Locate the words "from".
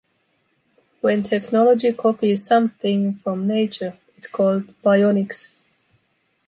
3.17-3.45